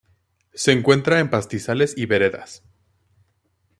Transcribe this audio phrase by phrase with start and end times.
[0.55, 2.63] Se encuentra en pastizales y veredas.